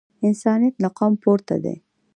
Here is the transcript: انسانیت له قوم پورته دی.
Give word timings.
انسانیت 0.27 0.75
له 0.83 0.89
قوم 0.97 1.13
پورته 1.23 1.55
دی. 1.63 1.75